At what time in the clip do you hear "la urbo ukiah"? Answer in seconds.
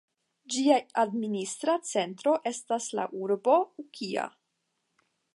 2.99-4.33